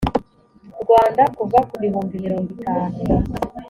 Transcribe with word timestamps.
rwanda 0.81 1.23
kuva 1.37 1.59
ku 1.69 1.75
bihumbi 1.81 2.15
mirongo 2.25 2.49
itanu 2.57 2.95